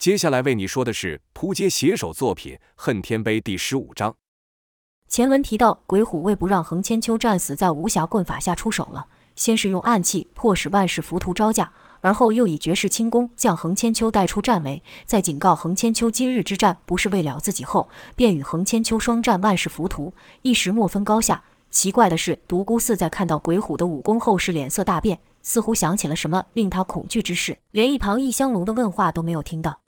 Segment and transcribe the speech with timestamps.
[0.00, 4.16] 接下来为你说的是扑街写手作品《恨天碑》第十五章。
[5.06, 21.44] 前文提到，鬼虎为不让横千秋战死在无暇棍法下出手了，先是用暗器迫使万世浮屠招架，而后又以绝世轻功将横千秋带出战围，在警告横千秋今日之战不是为了自己后，便与横千秋双战万世浮屠，一时莫分高下。
[21.70, 29.79] 奇怪的是，独孤四在看到鬼虎的武功后，是脸色大变，似乎想起了什么令他恐惧之事，连一旁易香龙的问话都没有听到。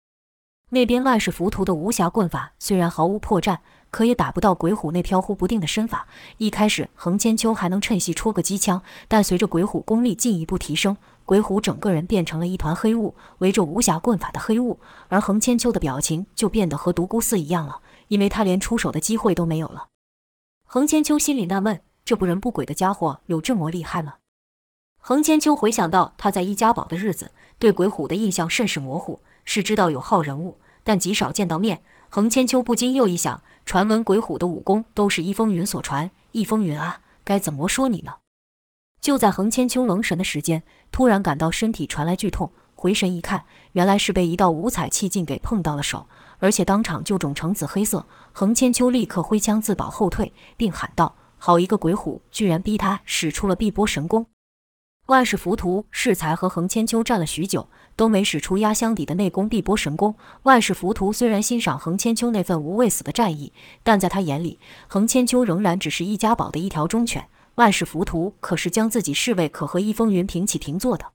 [0.73, 3.57] 那边万世浮屠的无暇棍法虽然毫无破绽，
[3.89, 6.07] 可也打不到鬼虎那飘忽不定的身法。
[6.37, 14.79] 一开始，横千秋还能趁隙戳个机枪，但随着鬼虎功力进一步提升，鬼虎整个人变成了一团黑雾，围着无暇棍法的黑雾。
[15.09, 19.87] 而横千秋的表情就变得和独孤四一样了，因为他连出手的机会都没有了。
[20.63, 24.13] 横千秋心里纳闷：这不人不鬼的家伙有这么厉害吗？
[24.99, 29.19] 横千秋回想到他在伊家堡的日子，对鬼虎的印象甚是模糊。
[29.45, 31.81] 是知道有号人物，但极少见到面。
[32.09, 38.15] 横千秋不禁又一想，传闻鬼虎的武功都是易风云所传，易风云啊，该怎么说你呢？
[38.99, 46.05] 就在横千秋愣神的时间，突然感到身体传来剧痛，回神一看，原来是被一道五彩气劲给碰到了手，
[46.39, 48.05] 而且当场就肿成紫黑色。
[48.33, 54.27] 横千秋立刻挥枪自保后退，并喊道：“好一个鬼虎，居然逼他使出了碧波神功！”
[55.07, 60.15] 万世浮屠适才和横千秋战了许久，都没使出压箱底的内功碧波神功。
[60.43, 63.53] 万世浮屠虽然欣赏横千秋那份无畏死的战意，
[63.83, 67.27] 但在他眼里，横千秋仍然只是易家堡的一条忠犬。
[67.55, 71.05] 万世浮屠可是将自己视为可和易风云平起平坐的。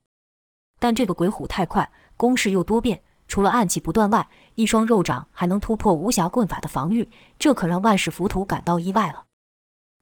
[0.79, 9.25] 但这个鬼虎太快，攻势又多变，除了暗器不断外，一双肉掌还能突破无暇棍法的防御，这可让万世浮屠感到意外了。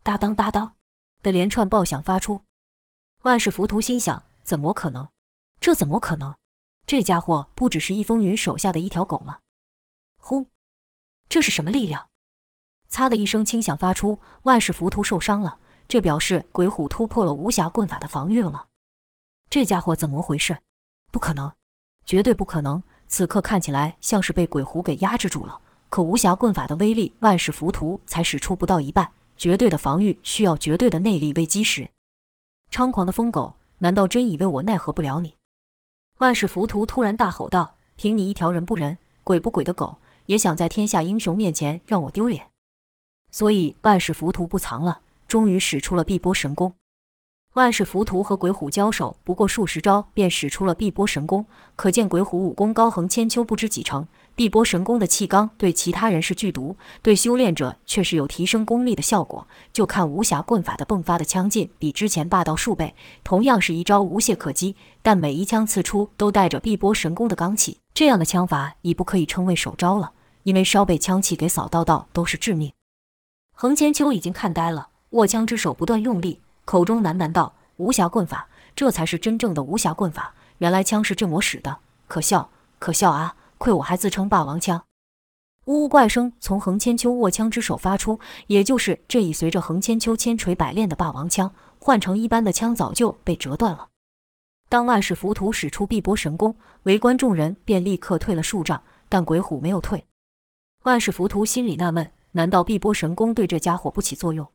[0.03, 0.73] 哒当哒当
[1.23, 2.42] 的连串爆响发出。
[3.23, 5.08] 万世浮屠心想：怎么可能？
[5.62, 6.36] 这怎么可能？
[6.88, 9.39] 这家伙不只是易风云手下的一条狗吗？
[10.17, 10.47] 呼！
[11.28, 12.09] 这是什么力量？
[12.88, 15.58] 擦的一声轻响发出，万世浮屠受伤了。
[15.88, 18.68] 这表示鬼虎突破了无暇棍法的防御了？
[19.50, 20.57] 这家伙怎么回事？
[21.12, 21.51] 不可能，
[22.06, 22.84] 绝对不可能！
[23.07, 25.62] 此刻看起来像是被鬼虎给压制住了。
[25.90, 29.12] 可无暇棍法的威力，万世浮屠才使出不到一半。
[29.38, 31.90] 绝对的防御需要绝对的内力为基石。
[32.72, 35.35] 猖狂的疯狗，难道真以为我奈何不了你？
[36.20, 42.48] 万世浮屠突然大吼道：“凭你一条人不人、鬼不鬼的狗，也想在天下英雄面前让我丢脸？”
[43.31, 46.74] 所以万世浮屠不藏了，终于使出了碧波神功。
[47.56, 51.46] 万世浮屠和鬼虎交手不过数十招，便使出了碧波神功，
[51.76, 54.08] 可见鬼虎武功高横千秋不知几成。
[54.35, 59.47] 碧波神功的气罡对其他人是剧毒，对修炼者却是有提升功力的效果。
[59.72, 70.12] 就看无暇棍法的迸发的枪劲比之前霸道数倍，同样是一招无懈可击，但每一枪刺出都带着碧波神功的罡气，这样的枪法已不可以称为首招了，
[70.44, 72.73] 因为稍被枪气给扫到到都是致命。
[73.53, 80.34] 横千秋已经看呆了，握枪之手不断用力，口中喃喃道：“无暇棍法，这才是真正的无暇棍法。
[80.57, 81.78] 原来枪是这么使的，
[82.09, 84.86] 可笑，可笑啊！”亏我还自称霸王枪！
[85.66, 93.88] 呜呜怪声从横千秋握枪之手发出，也就是这已随着横千秋千锤百炼的霸王枪，换成一般的枪早就被折断了。
[94.70, 100.06] 当万世浮屠使出碧波神功，围观众人便立刻退了数丈，但鬼虎没有退。
[100.84, 104.47] 万世浮屠心里纳闷：难道碧波神功对这家伙不起作用？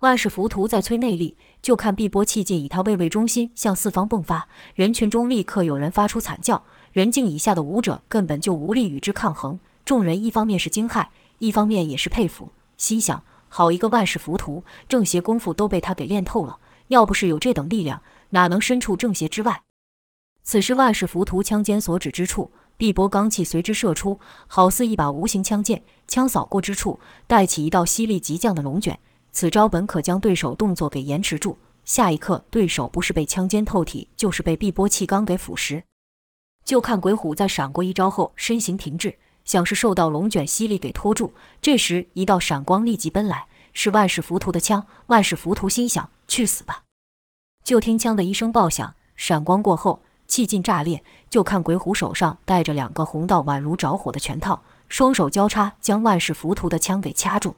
[0.00, 6.64] 万世浮屠在催内力，就看碧波气劲以他为为中心向四方迸发，人群中立刻有人发出惨叫。
[6.92, 11.06] 人境以下的武者根本就无力与之抗衡，众人一方面是惊骇，
[11.38, 16.58] 一方面也是佩服，心想：好一个万世浮屠，正邪功夫都被他给练透了。
[16.88, 19.62] 要不是有这等力量，哪能身处正邪之外？
[20.42, 28.98] 此时万世浮屠枪尖所指之处，碧波罡气随之射出，好似一把无形枪剑，枪扫过之处，带起一道犀利极降的龙卷。
[29.32, 35.82] 此招本可将对手动作给延迟住，下一刻对手不是被枪尖透体，就是被碧波气罡给腐蚀。
[36.64, 41.34] 就看鬼虎在闪过一招后，身形停滞，像是受到龙卷吸力给拖住。
[41.60, 44.86] 这时，一道闪光立即奔来，是万世浮屠的枪。
[45.06, 46.84] 万世浮屠心想：去死吧！
[47.64, 51.04] 就听“枪”的一声爆响，闪光过后，气劲炸裂。
[51.28, 57.56] 就看鬼虎手上戴着两个红到宛如着火的拳套，双手交叉将万世浮屠的枪给掐住。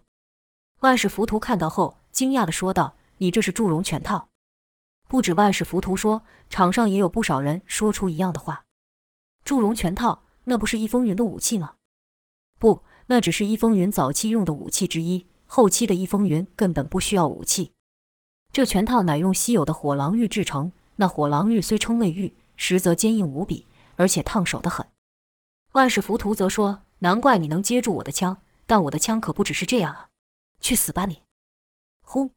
[0.80, 4.28] 万世浮屠看到后，惊讶地说道：“你这是祝融拳套？”
[5.08, 8.64] 不止万世浮屠说，场上也有不少人说出一样的话。
[9.44, 11.74] 祝融拳套，那不是易风云的武器吗？
[12.58, 15.26] 不，那只是易风云早期用的武器之一。
[15.46, 17.72] 后期的易风云根本不需要武器。
[18.52, 24.86] 这拳套乃用稀有的火狼玉制成，那火狼玉虽称为玉，实则坚硬无比，而且烫手得很。
[25.72, 30.08] 万世浮屠则说：“难怪你能接住我的枪，但我的枪可不只是这样啊！
[30.60, 31.22] 去死吧你！”
[32.02, 32.30] 轰！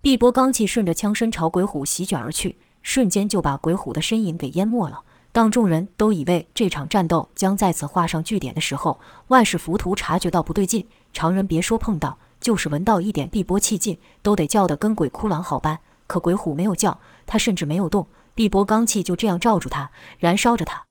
[0.00, 5.04] 碧波罡气顺着枪身朝鬼虎席卷而去，瞬间就把鬼虎的身影给淹没了。
[5.32, 10.86] 当众人都以为这场战斗将在此画上句点的时候，万世浮屠察觉到不对劲。
[11.14, 15.80] 常人别说碰到，就是闻到一点碧波气劲，都得叫得跟鬼哭狼嚎般。
[16.06, 20.84] 可鬼虎没有叫，他甚至没有动，碧波罡气就这样罩住他，燃烧着他。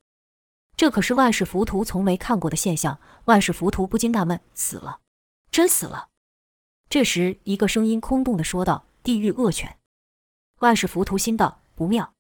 [0.76, 2.98] 这可是万世浮屠从没看过的现象。
[3.26, 5.02] 万世浮屠不禁纳闷：死了，
[5.52, 6.08] 真死了。
[6.90, 9.78] 这时，一个声音空洞地说道：“地狱恶犬。”
[10.62, 12.14] 万世浮屠心道：不妙。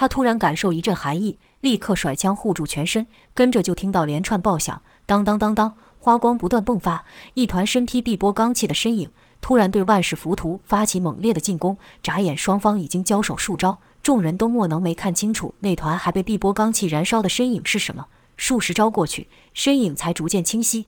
[0.00, 7.04] 他突然感受一阵寒意，立刻甩枪护住全身，跟着就听到连串爆响，当当当当，花光不断迸发，
[7.34, 9.10] 一团身披碧波罡气的身影
[9.42, 11.76] 突然对万世浮屠发起猛烈的进攻。
[12.02, 18.06] 眨眼，双方已经交手数招，众人都莫能没看清楚那团还被碧波罡气燃烧的身影是什么。
[18.38, 20.86] 数十招过去，身影才逐渐清晰。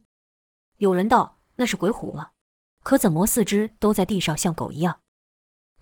[0.78, 2.28] 有人道：“那是鬼虎吗。”
[2.82, 5.00] 可怎么四肢都在地上，像狗一样？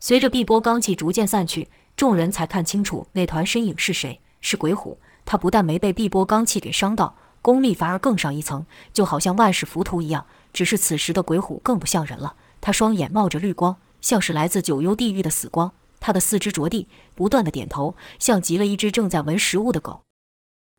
[0.01, 1.69] 随着碧波罡气逐渐散去。
[2.01, 4.97] 众人才看清楚那团身影是谁，是鬼虎。
[5.27, 10.25] 他不但没被碧波罡气给伤到，功力反而更上一层，就好像万世浮屠一样。
[10.51, 15.73] 只是此时的鬼虎更不像人了，他双眼冒着绿光，像是来自九幽地狱的死光。
[16.01, 20.01] 他的四肢着地，不断的点头，像极了一只正在闻食物的狗。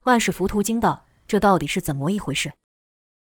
[0.06, 2.54] 万世浮屠惊道：“这到底是怎么一回事？”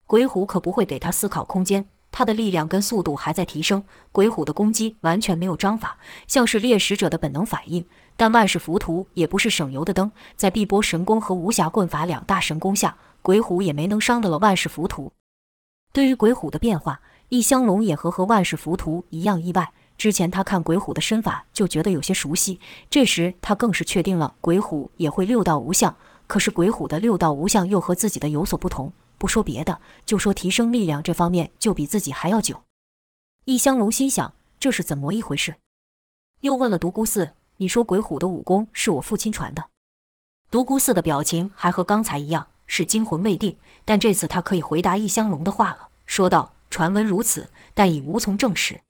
[0.06, 1.88] 鬼虎可不会给他思考空间。
[2.12, 5.96] 他的力量跟速度还在提升，鬼虎的攻击完全没有章法，
[6.26, 7.84] 像是猎食者的本能反应。
[8.16, 15.12] 但万世浮屠也不是省油的灯，在碧波神功和无暇棍法两大神功下，鬼虎也没能伤得了万世浮屠。
[15.92, 19.72] 对于鬼虎的变化，易香龙也和和万世浮屠一样意外。
[19.96, 22.58] 之前他看鬼虎的身法就觉得有些熟悉，
[22.88, 25.94] 这时他更是确定了鬼虎也会六道无相。
[26.26, 28.92] 可是鬼虎的六道无相又和自己的有所不同。
[29.20, 32.62] 不说别的，就说提升力量这方面，就比自己还要久。
[33.44, 35.56] 易香龙心想，这是怎么一回事？
[36.40, 39.68] 又问了独孤寺：“你说鬼虎的武功是我父亲传的？”
[40.50, 43.58] 独孤寺的表情还和刚才一样，是惊魂未定。
[43.84, 48.80] 但这次他可以回答易香龙的话了，说道：“传闻如此，但已无从证实。”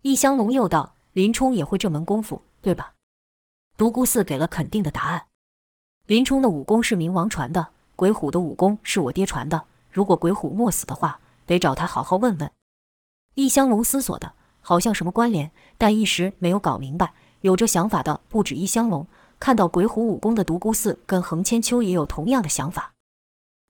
[0.00, 2.94] 易香龙又道：“林冲也会这门功夫，对吧？”
[3.76, 5.26] 独孤寺给了肯定的答案
[6.08, 12.50] ：“林冲的武功是冥王传的。”鬼虎的武功是我爹传的，如果鬼虎没死的话，得找他好好问问。
[13.34, 14.32] 易香龙思索的，
[14.62, 17.12] 好像什么关联，但一时没有搞明白。
[17.42, 19.06] 有这想法的不止易香龙，
[19.38, 22.92] 看到鬼虎武功的独孤泗跟横千秋也有同样的想法。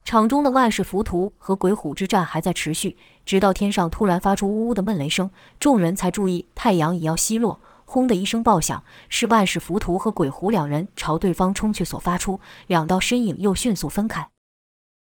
[0.04, 2.96] 场中的万世浮屠和鬼虎之战还在持续，
[3.26, 5.28] 直到天上突然发出呜呜的闷雷声，
[5.58, 7.58] 众人才注意太阳已要西落。
[7.90, 12.38] 轰的一声爆响，是万世浮屠和鬼狐两人朝对方冲去所发出，
[12.68, 14.30] 两道身影又迅速分开。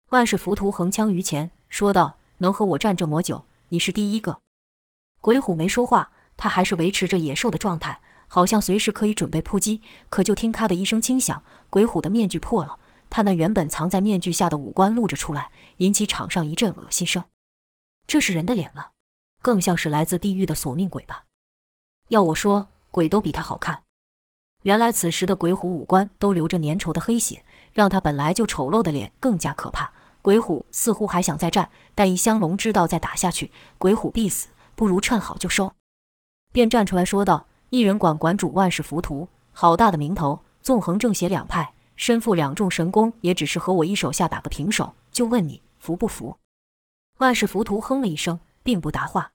[0.09, 4.39] 万世浮屠横枪于前，说道：“能和我战这么久，你是第一个。”
[5.21, 9.83] 鬼虎没说话，他还是维持着野兽的状态，好像随时可以准备扑击。
[10.09, 17.23] 可就听“咔”的一声轻响，鬼虎的面具破了，他那原本藏在面具下的五官露着出来，引起场上一阵恶心声。
[18.07, 18.93] 这是人的脸了，
[19.43, 21.25] 更像是来自地狱的索命鬼吧？
[22.07, 22.69] 要我说。
[22.91, 23.83] 鬼都比他好看。
[24.63, 29.91] 原来此时的鬼虎五官都流着粘稠的黑血，让他本来就丑陋的脸更加可怕。
[30.21, 35.71] 鬼虎似乎还想再战，但易香龙知道再打下去，鬼虎必死，不如趁好就收，
[36.51, 46.35] 便站出来说道：“一人馆馆主万事浮屠，好大的名头，纵横正邪两派，身负两重神功，也只是和我一手下打个平手，就问你服不服？”
[47.19, 49.31] 万事浮屠哼了一声，并不答话。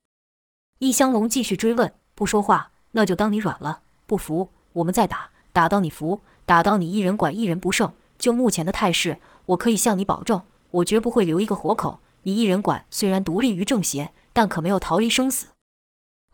[0.80, 7.92] 易香龙继续追问：“不说话。”那就当你软了，不服我们再打，打到你服，打到你一人管一人不剩。
[8.18, 11.98] 就目前的态势，我可以向你保证，我绝不会留一个活口。
[12.22, 15.48] 你一人管虽然独立于正邪，但可没有逃离生死。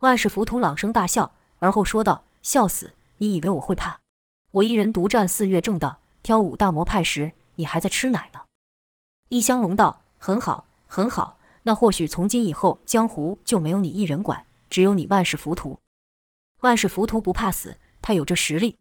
[0.00, 2.92] 万世浮屠朗声大笑，而后说道：“笑死！
[3.18, 4.00] 你以为我会怕？
[4.52, 8.40] 我一人独占四岳正道，挑五大魔派时，你还在吃奶呢。”
[9.30, 11.38] 一香龙道：“很好，很好。
[11.62, 15.78] 那或许从今以后，江湖就没有你一人管，只有你万世浮屠。”
[16.60, 18.76] 万世浮屠不怕死，他有这实力。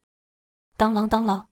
[0.76, 1.46] 当啷当啷，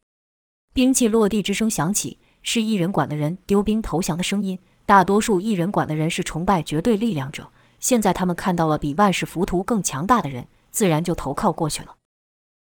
[0.73, 4.59] 兵器落地之声响起，是异人馆的人丢兵投降的声音。
[4.85, 11.95] 大多数异人馆的人是崇拜绝对力量者，现在他们看到了比万世浮屠更强大的人，自然就投靠过去了。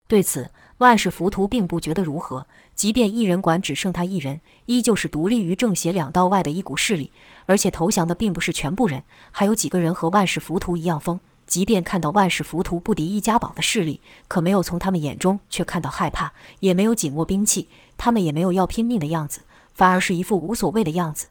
[0.08, 2.46] 对此，万世浮屠并不觉得如何。
[2.74, 7.12] 即便异人馆只剩他一人，依旧是独立于正邪两道外的一股势力，
[7.46, 11.18] 而且投降的并不是全部人，还有几个人和万世浮屠一样疯。
[11.48, 19.40] 即便看到万世浮屠不敌易家宝的势力，可没有从他们眼中却看到害怕，也没有紧握兵器，他们也没有要拼命的样子，
[19.72, 21.28] 反而是一副无所谓的样子。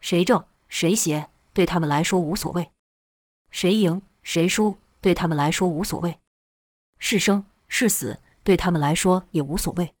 [0.00, 2.64] 谁正谁邪，对他们来说无所谓；
[3.50, 6.18] 谁赢谁输，对他们来说无所谓；
[6.98, 9.94] 是生是死，对他们来说也无所谓。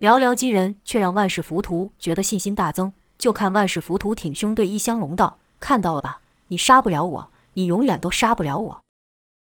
[0.00, 2.92] 寥寥几人，却让万世浮屠觉得信心大增。
[3.16, 8.82] 就看万世浮屠挺胸对易香龙道：“看到了吧，你杀不了我，你永远都杀不了我。”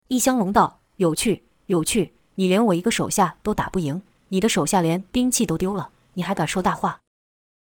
[0.08, 7.00] 易香龙道：“有趣，有趣，你连我一个手下都打不赢，你的手下连兵器都丢了，你还敢说大话？”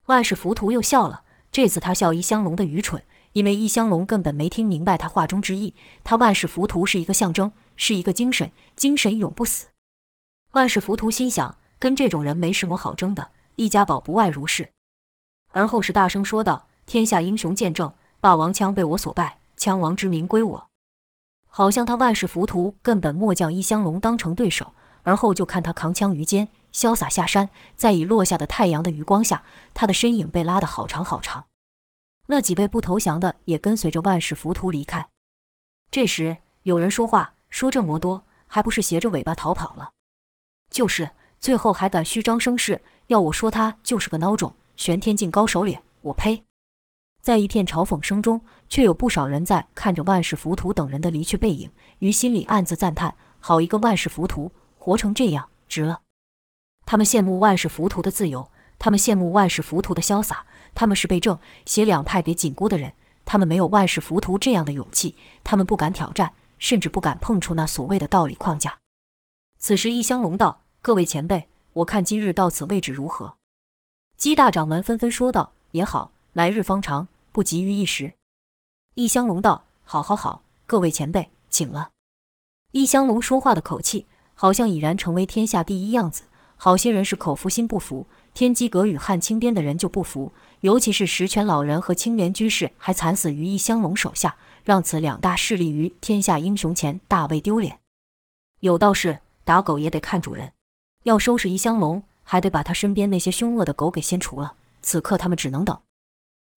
[0.07, 1.23] 万世浮屠又笑了。
[1.51, 3.01] 这次他笑易香龙的愚蠢，
[3.31, 5.73] 因为易香龙根本没听明白他话中之意。
[6.03, 9.67] 他万世浮屠是一个象征，是一个精神，精神永不死。
[10.51, 13.29] 万世浮屠心想，跟这种人没什么好争的。
[13.55, 14.69] 易家宝不外如是。
[15.53, 20.67] 而后是大声说道：“天下英雄见证，霸王枪被我所败，枪王之名归我。”
[21.47, 24.73] 好像他万世浮屠根本莫将一香龙当成对手。
[25.03, 29.43] 而后就看他扛枪于肩，潇洒下山，在已落下的太阳的余光下，
[29.75, 31.45] 他的身影被拉得好长好长。
[32.25, 35.07] 那几位不投降的也跟随着万世浮屠离开。
[35.91, 39.91] 这时有人说话，说这么多，还不是斜着尾巴逃跑了？
[40.71, 46.43] 就是，最后还敢虚张声势，要我说他就是个孬种，玄天境高手脸，我呸！
[47.21, 56.01] 在一片嘲讽声中，却有不少人在看着万世浮屠等人的离去背影，于心里暗自赞叹：好一个万世浮屠，活成这样，值了。
[56.85, 60.45] 他们羡慕万世浮屠的自由，他们羡慕万世浮屠的潇洒。
[60.73, 62.93] 他们是被正邪两派给紧箍的人，
[63.23, 68.77] 他们没有万世浮屠这样的勇气，他们不敢挑战，甚至不敢碰触那所谓的道理框架。
[69.57, 73.35] 此时，易香龙道：“各位前辈，我看今日到此为止如何？”
[74.17, 78.13] 鸡大掌门纷纷说道：“也好，来日方长，不急于一时。”
[78.97, 81.89] 易香龙道：“好，好，好，各位前辈，请了。”
[82.71, 86.23] 易香龙说话的口气，好像已然成为天下第一样子。
[86.55, 90.31] 好些人是口服心不服，天机阁与汉青边的人就不服。
[90.61, 97.79] 尤其是石泉老人和青莲居士还惨死于易香龙手下，让此两大势力于天下英雄前大为丢脸。
[98.61, 100.53] 有道是打狗也得看主人，
[101.03, 104.53] 要收拾易香龙，还得把他身边那些凶恶的狗给先除了。
[104.81, 105.77] 此刻他们只能等。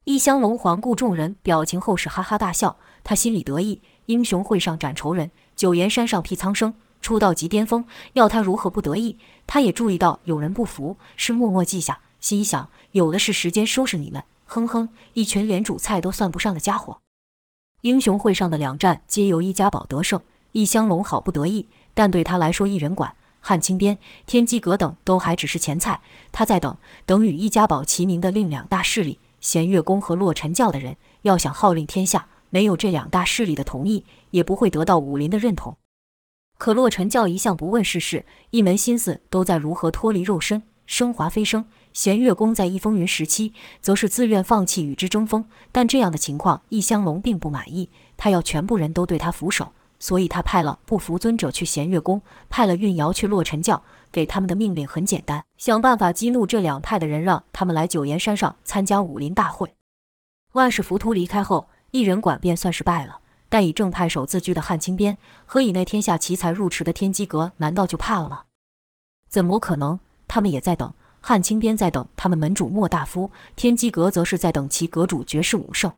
[0.05, 3.83] 易香龙环顾众人，表情后是哈哈大笑，他心里得意。
[4.07, 9.19] 英雄会上斩仇人，九岩山上辟苍生，出道即巅峰，要他如何不得意？
[9.47, 12.00] 他也注意到有人不服，是默默记下。
[12.21, 14.25] 心想，有的是时间收拾你们。
[14.47, 16.99] 哼哼，一群连主菜都算不上的家伙。
[17.83, 20.21] 英雄会上的两战皆由易家宝得胜，
[20.52, 26.00] 易香龙好不得意，但对他来说，一人馆、汉清边、天机阁等都还只是前菜。
[26.33, 26.75] 他在等，
[27.05, 35.76] 等与易家宝齐名的另两大势力——弦月宫和洛尘教的人，要想号令天下，没有这两大势力的同意，也不会得到武林的认同。
[36.59, 41.66] 可洛尘教一向不问世事，一门心思都在如何脱离肉身，升华飞升。
[41.92, 47.90] 弦月宫在易风云时期，则是自愿放弃与之争锋，但这样的情况，易香龙并不满意。
[48.16, 53.83] 他要全部人都对他俯首，所以他派了不服尊者去弦月宫，派了运瑶去洛尘教。
[54.11, 59.75] 给他们的命令很简单：想办法激怒这两派的人，让他们来九岩山上参加武林大会。
[60.52, 63.21] 万世浮屠离开后，一人馆便算是败了。
[63.50, 68.43] 但以正派首自居的汉清边和以那天下奇才入池的天机阁，难道就怕了吗？
[69.28, 69.99] 怎么可能？
[70.26, 70.93] 他们也在等。
[71.21, 75.93] 汉清边在等他们门主莫大夫，天机阁则是在等其阁主绝世武圣。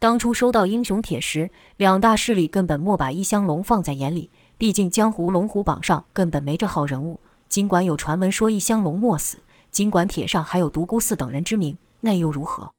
[0.00, 7.20] 当初收到英雄帖时，两大势力根本莫把一香龙放在眼里，毕竟江湖龙虎榜上根本没这号人物。
[7.50, 9.40] 尽管有传闻说一香龙莫死，
[9.70, 12.72] 尽管帖上还有独孤四等人之名，那又如何？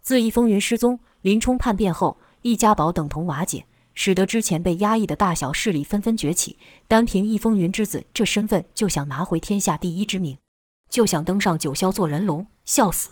[0.00, 10.38] 自易风云失踪，林冲叛变后，易家宝等同瓦解，使得之前被压抑的大小势力纷纷崛起，单凭易风云之子这身份，就想拿回天下第一之名。
[10.88, 13.10] 就想登上九霄做人龙，笑死！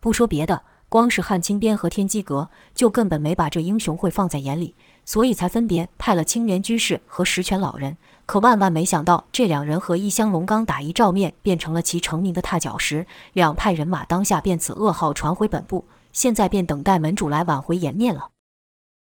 [0.00, 7.96] 不说别的，光是汉青边和天机阁，就根本没把这英雄会放在眼里，所以才分别派了青莲居士和十全老人。
[8.24, 13.06] 可万万没想到，这两人和易香龙刚打一照面，便成了其成名的踏脚石。
[13.34, 18.30] 两派人马当下便此噩耗传回本部，现在便等待门主来挽回颜面了。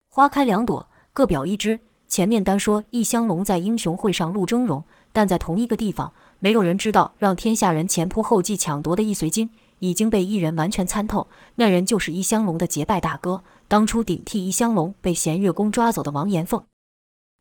[0.08, 1.80] 花开两朵，各表一枝。
[2.06, 6.12] 前面单说易香龙在英雄会上露峥嵘，但在同一个地方。
[6.38, 9.48] 没有人知道，让天下人前仆后继抢夺的易随经
[9.78, 11.28] 已经被一人完全参透。
[11.57, 16.64] 那人就是易香龙的结拜大哥，当初顶替易香龙被弦月宫抓走的王延凤。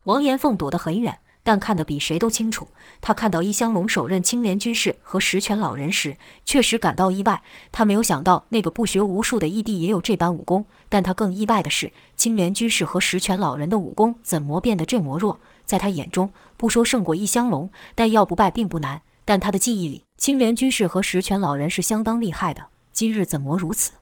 [0.05, 2.67] 王延凤躲得很远，但看得比谁都清楚。
[2.99, 7.41] 他看到易香龙手刃青莲居士和十全老人时，确实感到意外。
[7.71, 10.65] 他没有想到那个不学无术的义弟也有这般武功。
[10.89, 15.39] 但他更意外的是，青莲居士和十全老人的武功怎么变得这么弱？
[15.65, 19.01] 在他眼中，不说胜过易香龙，但要不败并不难。
[19.25, 22.67] 但他的记忆里，青莲居士和石泉老人是相当厉害的。
[22.91, 23.93] 今日怎么如此？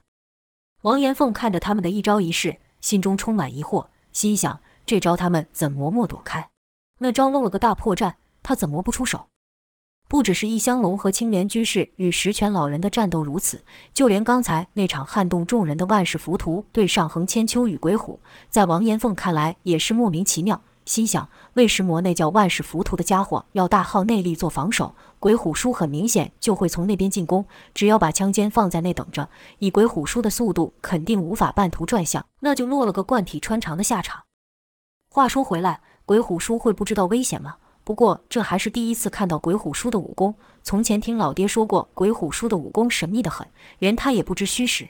[0.82, 6.50] 王延凤看着他们的一招一式，心中充满疑惑，心想：这招他们怎么没躲开？
[6.98, 9.28] 那招露了个大破绽，他怎么不出手？
[10.08, 13.64] 不只是异香龙和青莲居士与石泉老人的战斗如此，
[13.94, 20.62] 就连刚才那场撼动众人的万世浮屠对上横千秋与鬼虎，在王延凤看来也是莫名其妙。
[20.84, 24.94] 心想：为什么那叫万世浮屠的家伙要大耗内力做防守？
[25.18, 34.24] 鬼虎叔很明显就会从那边进攻，只要把枪尖放在那等着，以鬼虎叔的速度，肯定无法半途转向，那就落了个贯体穿肠的下场。
[35.08, 37.56] 话说回来，鬼虎叔会不知道危险吗？
[37.84, 40.34] 不过这还是第一次看到鬼虎叔的武功。
[40.62, 43.46] 从前听老爹说过，鬼虎叔的武功神秘得很，
[43.78, 44.88] 连他也不知虚实。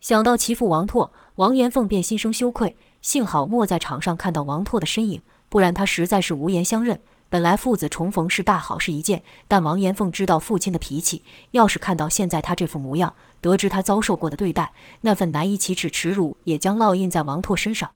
[0.00, 2.76] 想到其父王拓，王延凤便心生羞愧。
[3.02, 7.00] 幸好没在场上看到王拓的身影，不然他实在是无颜相认。
[7.28, 17.92] 本来父子重逢是大好事一件，但王延凤知道父亲的脾气，要是看到现在他这副模样，得知他遭受过的对待，那份难以启齿耻辱也将烙印在王拓身上。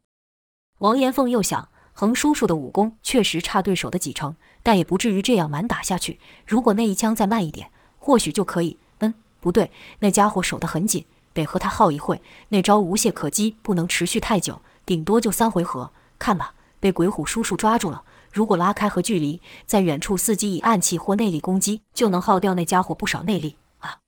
[0.78, 6.20] 王延凤又想，横叔叔的武功确实差对手的几成，但也不至于这样蛮打下去。
[6.46, 8.78] 如果那一枪再慢一点，或许就可以。
[9.00, 12.22] 嗯，不对，那家伙守得很紧，得和他耗一会。
[12.50, 15.90] 那招无懈可击，不能持续太久，顶多就三回合。
[16.18, 18.02] 看吧，被鬼虎叔叔抓住了。
[18.32, 23.98] 如果拉开和距离，在远处伺机以暗器或内力攻击，就能耗掉那家伙不少内力啊！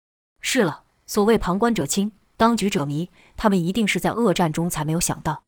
[0.40, 5.42] 是了，所谓旁观者清，当局者迷，他们一定是在恶战中才没有想到。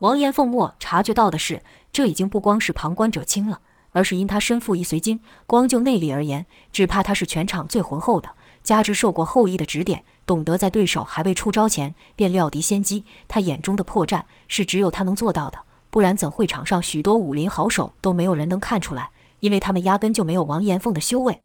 [0.00, 3.60] 王延凤墨察觉到的是，这已经不光是旁观者清了，
[3.92, 8.30] 而是因他身负一髓经，光就内力而言，只怕他是全场最浑厚的。
[8.64, 15.58] 加之受过后羿的指点，懂得在对手还未出招前便料敌先机，他眼中的破绽是只有他能做到的。
[15.90, 19.10] 不然怎会场上许多武林好手都没有人能看出来？
[19.40, 21.42] 因为他们压根就没有王延凤的修为。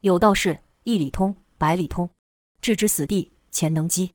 [0.00, 2.10] 有道是一里通百里通，
[2.60, 4.12] 置之死地潜能击。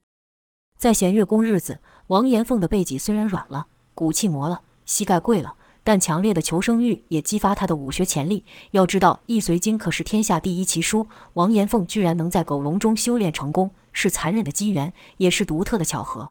[0.77, 5.55] 在弦月宫日子，王延凤的背脊虽然软了，骨气磨了，膝盖跪了，
[5.87, 8.43] 但强烈的求生欲也激发他的武学潜力。
[8.71, 16.29] 要知道，易髓经可是天下第一奇书，王延凤居然能在狗笼中修炼成功，是残忍的机缘，也是独特的巧合。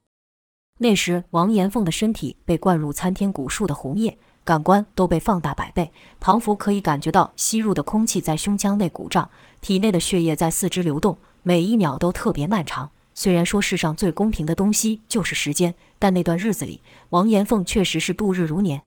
[0.80, 5.90] 那时，王延凤的身体被灌入参天古树的红叶，感官都被放大百倍。
[6.20, 9.30] 庞福可以感觉到吸入的空气在胸腔内鼓胀，
[9.62, 12.90] 体内的血液在四肢流动，每一秒都特别漫长。
[13.14, 18.82] 虽然说世上最公平的东西就是时间，但那段日子里，王延凤确实是度日如年。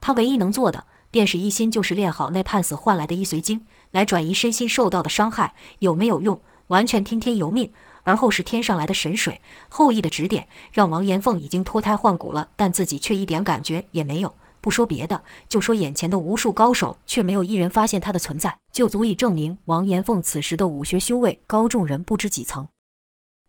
[0.00, 5.54] 他唯一能做的，便是一心就是练好那判死换来的一髓经，来转移身心受到的伤害。
[5.80, 7.72] 有没有用，完全听天由命。
[8.02, 14.34] 而后是天上来的神水，后羿的指点，让王延凤已经脱胎换骨了，但自己却一点感觉也没有。
[14.62, 22.66] 不说别的，就说眼前的无数高手，却没有一人发现他的存在，就足以证明王延凤此时的武学修为高众人不知几层。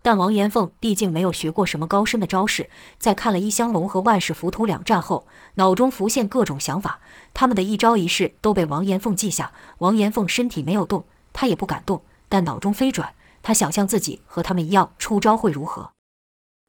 [0.04, 7.00] 但王延凤毕竟没有学过什么高深的招式，在看了一香龙和万世浮屠两战后，脑中浮现各种想法，
[7.34, 9.52] 他们的一招一式都被王延凤记下。
[9.78, 13.14] 王延凤身体没有动，他也不敢动，但脑中飞转。
[13.44, 15.92] 他想象自己和他们一样出招会如何。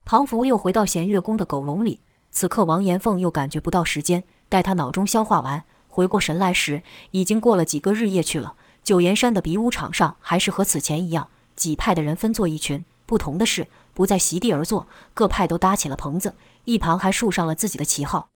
[0.04, 4.24] 庞福又回到弦月宫的狗笼里，此刻王延凤又感觉不到时间。
[4.48, 8.54] 待他脑中消化完，回过神来时，已经过了几个日夜去了。
[8.82, 12.84] 九岩山的比武场上还是和此前一样，几派的人分作一群。
[13.12, 18.30] 不同的是，不再席地而坐，各派都搭起了棚子，一旁还竖上了自己的旗号。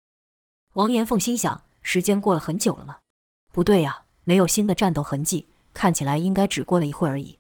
[0.75, 2.99] 王延凤心想：时间过了很久了吗？
[3.55, 7.39] 不对呀，没有新的战斗痕迹，看起来应该只过了一会儿而已。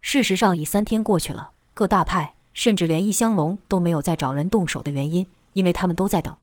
[0.00, 6.36] 事实上，已三天过去了，各大派甚至连异香龙都没有再找人动手的原因，因为他们都在等。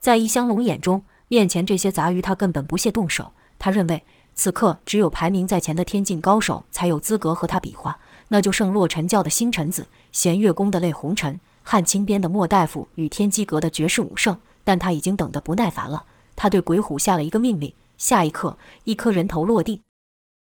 [0.00, 3.32] 在异香龙眼中，面前这些杂鱼他根本不屑动手。
[3.56, 4.02] 他认为，
[4.34, 14.38] 此刻只有排名在前的天境高手才有资格和他比划，那就剩洛尘教的星辰子、弦月宫的泪红尘、汉青边的莫大夫与天机阁的绝世武圣。
[14.64, 16.04] 但他已经等得不耐烦了，
[16.36, 19.82] 他对鬼虎下了一个命令，下一刻，一颗人头落地。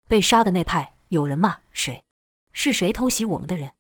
[0.09, 2.03] 被杀的那派有人骂谁？
[2.55, 3.73] 是谁偷袭我们的人？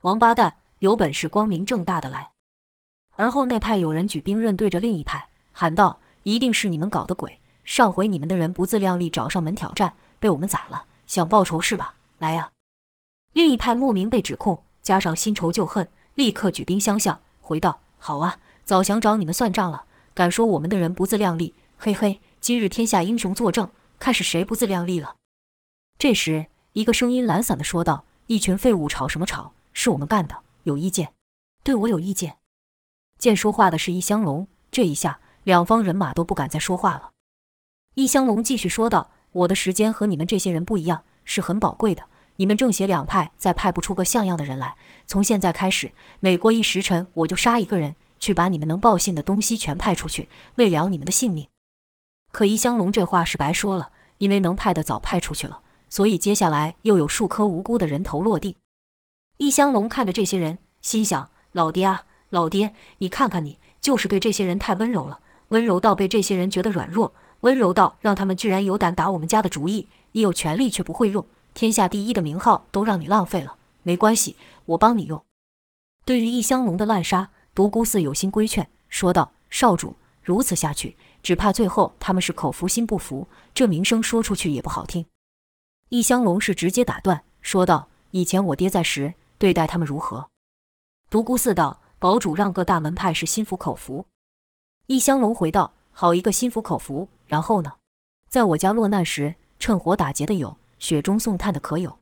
[0.00, 2.32] 王八蛋，有本事光明正大的来！
[3.14, 7.38] 而后那派有人举兵刃对着另一派喊道：“一定是你们搞的鬼！
[7.62, 11.94] 上回你们的人不自量力找上门挑战，被我们宰了，想报仇是吧？
[12.18, 12.50] 来呀！”
[13.34, 19.84] 另一派莫名被指控，加上新仇旧恨，立刻举兵相向，回道：“好啊，早想找你们算账了。
[20.14, 23.68] 敢说我们的人不自量力，嘿嘿，今日天下英雄作证，
[23.98, 25.16] 看是谁不自量力了。”
[25.98, 28.04] 这时，一个声音懒散地说道。
[28.26, 29.52] 一群废物吵什么吵？
[29.74, 31.12] 是我们干的，有意见？
[31.62, 32.38] 对我有意见。
[33.18, 37.10] 见说话的是易香龙，这一下两方人马都不敢再说话了。
[37.94, 42.04] 易香龙继续说道：“我的时间和你们这些人不一样，是很宝贵的。
[42.36, 51.46] 你们正邪两派再派不出个像样的人来，从现在开始，每过一时辰我就杀一个人，去把你们能报信的东西全派出去，为了你们的性命。
[52.32, 58.56] 可易香龙这话是白说了，因为能派的早派出去了，所以接下来又有数颗无辜的人头落地。
[59.36, 71.24] 易香龙看着这些人，心想：老爹啊，老爹，你看看你，就是对这些人太温柔了，温柔到被这些人觉得软弱，温柔到让他们居然有胆打我们家的主意，你有权力却不会用。
[71.54, 74.36] 天下第一的名号都让你浪费了，没关系，
[74.66, 75.24] 我帮你用。
[76.04, 85.06] 对于易香龙的滥杀，独孤寺有心规劝，说道：“少主，如此下去，只怕最后他们是口服心不服，这名声说出去也不好听。”
[85.90, 90.28] 易香龙是直接打断，说道：“以前我爹在时，对待他们如何？”
[91.08, 94.06] 独孤寺道：“堡主让各大门派是心服口服。”
[94.88, 97.74] 易香龙回道：“好一个心服口服，然后呢？
[98.28, 101.98] 在我家落难时，趁火打劫的有。”雪中送炭的可有？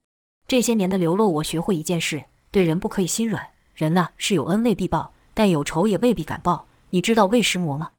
[0.48, 3.50] 这些年的流落，我学会一件事：对人不可以心软。
[3.76, 6.66] 人呐，是有恩未必报，但有仇也未必敢报。
[6.90, 7.92] 你知道魏尸魔吗？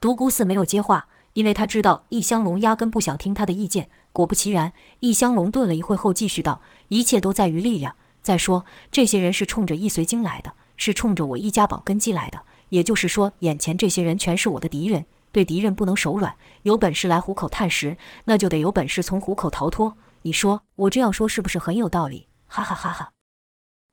[0.00, 3.90] 独孤寺没有接话，因为他知道易香龙压根不想听他的意见。
[4.12, 7.96] 果不其然，易香龙顿了一会后继续道：“一切都在于力量。
[8.22, 12.42] 再说，这些人是冲着易随经来的，是冲着我易家堡根基来的。
[12.68, 19.98] 也就是说，眼前这些人全是我的敌人。”对敌人不能手软，有本事来虎口探食，那就得有本事从虎口逃脱。
[20.22, 22.26] 你说我这样说是不是很有道理？
[22.46, 23.12] 哈哈哈哈！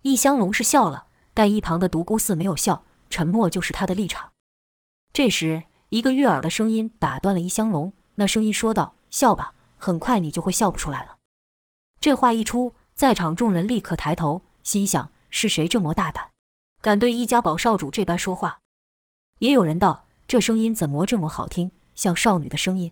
[0.03, 4.32] 易香龙是笑了，但一旁的独孤寺没有笑，沉默就是他的立场。
[5.12, 11.17] 这时，一个悦耳的声音打断了易香龙，那声音说道：“笑吧，很快你就会笑不出来了。”
[11.99, 16.29] 这话一出，在场众人立刻抬头，心想：是谁这么大胆，
[16.79, 18.60] 敢对易家堡少主这般说话？
[19.39, 20.06] 也有人道。
[20.27, 22.91] 这声音怎么这么好听，像少女的声音？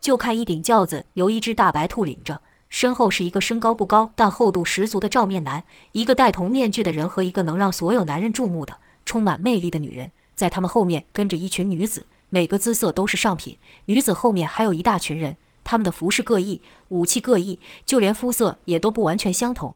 [0.00, 13.58] 就看一顶轿子由一只大白兔领着，身后是一个身高不高但厚度十足的罩面男，一个戴铜面具的人和一个能让所有男人注目的充满魅力的女人，在他们后面跟着一群女子，每个姿色都是上品。
[13.86, 19.74] 女子后面还有一大群人，他们的服饰各异，武器各异，就连肤色也都不完全相同。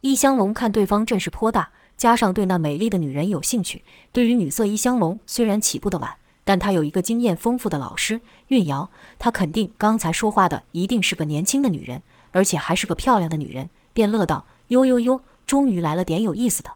[0.00, 1.72] 易香龙看对方阵势颇大。
[1.96, 12.02] 加上对那美丽的女人有兴趣，对于女色易香龙虽然起步的晚，但她有一个经验丰富的老师韵瑶，她肯定刚才说话的一定是个年轻的女人，
[12.32, 16.70] 而且还是个漂亮的女人，便乐道：“哟哟哟，终于来了点有意思的。”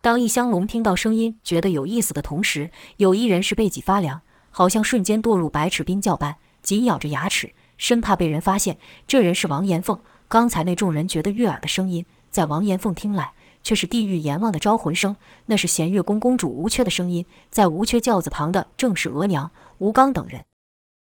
[0.00, 8.78] 当易香龙听到声音觉得有意思的同时，有一人是背脊发凉，好像瞬间堕入百尺冰窖般，紧咬着牙齿，生怕被人发现。
[9.08, 9.98] 这人是王延凤。
[10.28, 13.32] 刚才那众人觉得悦耳的声音，在王延凤听来。
[13.62, 15.16] 却是地狱阎王的招魂声，
[15.46, 17.24] 那是弦月宫公主吴缺的声音。
[17.50, 20.44] 在吴缺轿子旁的正是额娘吴刚等人。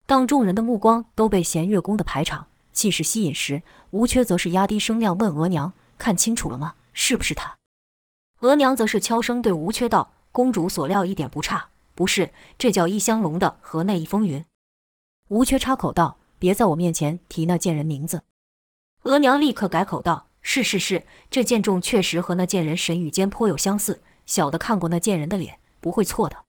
[0.06, 6.76] 当众人的目光都被弦月宫的排场气势吸引时，吴缺则是压低声量问额娘：“看清楚了吗？
[6.94, 7.58] 是不是他？”
[8.42, 14.44] 额娘则是悄声对吴缺道：“公主所料一点不差，不是，这叫一香龙的河内一风云。”
[15.28, 18.24] 吴缺插口道：“别在我面前提那贱人名字。”
[19.04, 20.29] 额娘立刻改口道。
[20.42, 24.02] 是是是，这贱种确实和那贱人神语间颇有相似。
[24.26, 26.46] 小的看过那贱人的脸，不会错的。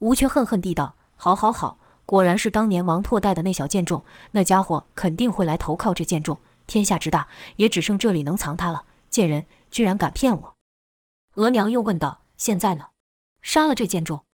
[0.00, 6.38] 吴缺恨恨地道：“好好好，果然是当年王拓带的那小贱种，那家伙肯定会来投靠这贱种。
[6.66, 8.84] 天下之大，也只剩这里能藏他了。
[9.10, 10.54] 贱人居然敢骗我！”
[11.36, 12.86] 额娘又问道：“现在呢？
[13.42, 14.24] 杀了这贱种？”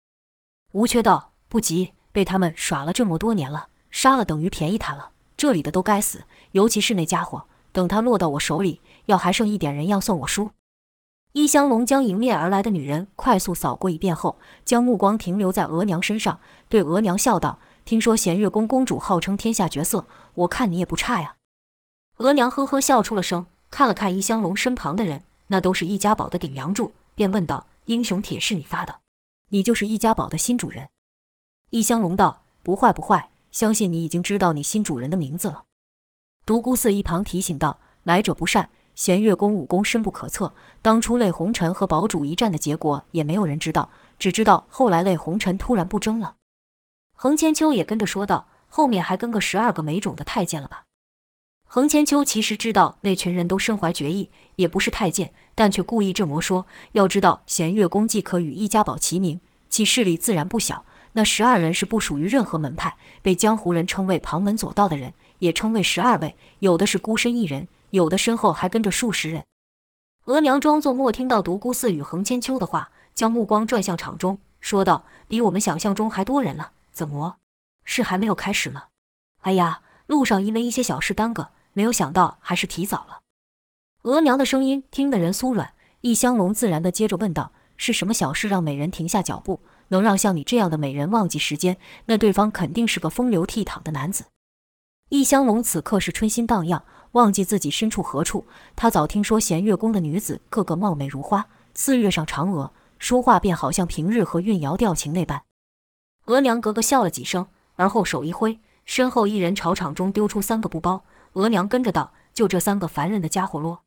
[0.73, 5.11] 吴缺道：“不急，被他们耍了这么多年了，杀了等于便宜他了。
[5.37, 10.51] 这里的都该死，尤其是那家伙。”等他落到我手里，要还剩一点人样送我书。
[11.33, 21.37] 易香龙将迎面而来的女人快速扫过一遍后，将目光停留在额娘身上，对额娘笑道：“听说弦月宫公主号称天下绝色，我看你也不差呀。”
[22.19, 28.97] 额娘呵呵笑出了声，看了看易香龙身旁的人，那都是易家堡的顶梁柱，便问道：“英雄帖是你发的？
[29.51, 30.89] 你就是易家堡的新主人？”
[31.71, 35.63] 易香龙道：“不坏不坏，相信你已经知道你新主人的名字了。”
[36.46, 40.53] 独孤寺一旁提醒道：“来者不善，弦月宫武功深不可测。
[40.83, 46.35] 当初泪红尘和堡主一战的结果，也没有人知道，只知道后来泪红尘突然不争了。”
[47.14, 50.85] 横千秋也跟着说道：“后面还跟个十二个没种的太监了吧？”
[51.72, 56.66] 横千秋其实知道那群人都身怀绝艺，也不是太监，但却故意这么说。
[56.92, 60.85] 要知道，弦月宫既可与易家堡齐名，其势力自然不小。
[61.12, 65.14] 那十二人是不属于任何门派，被江湖人称为旁门左道的人。
[65.40, 69.44] 也称为十二位，有的是孤身一人，有的身后还跟着数十人。
[70.26, 77.38] 额娘装作没听到独孤四与恒千秋的话，将目光转向场中，说道：“比我们想象中还多人了，怎么？
[77.85, 78.85] 是还没有开始吗？”
[79.42, 83.20] 哎呀，路上因为一些小事耽搁，没有想到还是提早了。”
[84.05, 85.72] 额娘的声音听得人酥软，
[86.03, 91.79] 易香龙自然地接着问道：“是什么小事让美人停下脚步，能让像你这样的美人忘记时间？
[92.07, 94.26] 那对方肯定是个风流倜傥的男子。”
[95.11, 98.46] 易香龙此刻是春心荡漾，忘记自己身处何处。
[98.77, 105.42] 他早听说弦月宫的女子个个貌美如花，似月上嫦娥，说话便好像平日和韵瑶调情那般。
[106.27, 111.03] 额娘咯咯笑了几声，而后手一挥，身后一人朝场中丢出三个布包。
[111.33, 113.81] 额娘跟着道：“就这三个烦人的家伙咯。”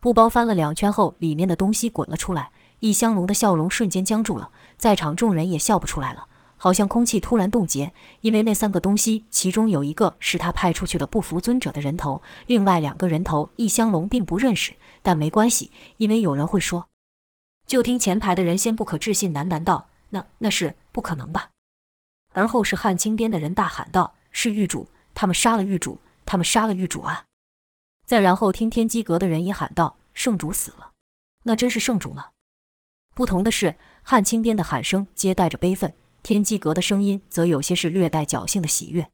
[0.00, 2.50] 布包翻了两圈后，里面的东西滚了出来。
[2.80, 6.27] 易香龙的笑容瞬间僵住了，在场众人也笑不出来了，
[6.58, 7.94] 好像空气突然冻结。
[8.20, 16.86] 因为那三个东西，其中有一个是他派出去的不服尊者的人头，另外两个人头易香龙并不认识，但没关系，因为有人会说。
[17.66, 21.50] 就听前排的人先不可置信喃喃道：“那那是不可能吧？”
[22.32, 27.24] 而后是汉青边的人大喊道：“是狱主，他们杀了狱主，他们杀了狱主啊！”
[28.06, 30.92] 再然后，听天机阁的人也喊道：“圣主死了，
[31.42, 32.30] 那真是圣主了。”
[33.14, 39.08] 不同的是，汉青边的喊声皆带着悲愤，天机阁的声音则有些是略带侥幸的喜悦。